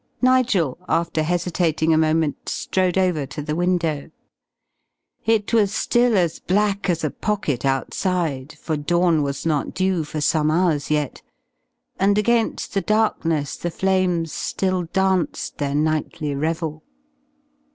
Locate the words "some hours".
10.19-10.89